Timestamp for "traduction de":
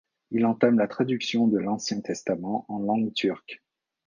0.87-1.59